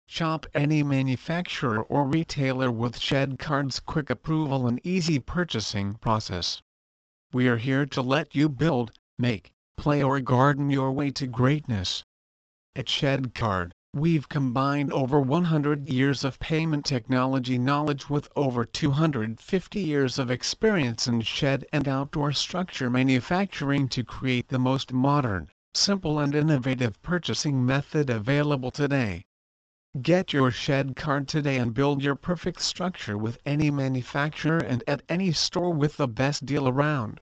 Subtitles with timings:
[0.05, 6.61] Shop any manufacturer or retailer with ShedCard's quick approval and easy purchasing process.
[7.31, 12.03] We are here to let you build, make, play or garden your way to greatness.
[12.75, 20.17] At ShedCard, we've combined over 100 years of payment technology knowledge with over 250 years
[20.17, 26.33] of experience in shed and outdoor structure manufacturing to create the most modern, simple and
[26.33, 29.23] innovative purchasing method available today.
[30.01, 35.03] Get your shed card today and build your perfect structure with any manufacturer and at
[35.07, 37.21] any store with the best deal around.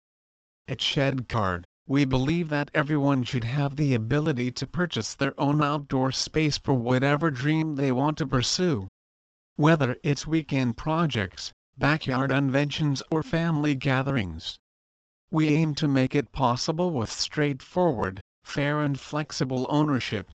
[0.68, 6.12] At ShedCard, we believe that everyone should have the ability to purchase their own outdoor
[6.12, 8.86] space for whatever dream they want to pursue.
[9.56, 14.56] Whether it's weekend projects, backyard inventions or family gatherings.
[15.32, 20.30] We aim to make it possible with straightforward, fair and flexible ownership.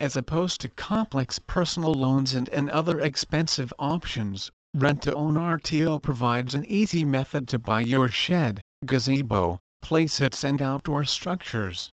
[0.00, 6.64] As opposed to complex personal loans and, and other expensive options, Rent-to-Own RTO provides an
[6.64, 11.90] easy method to buy your shed, gazebo, playsets and outdoor structures.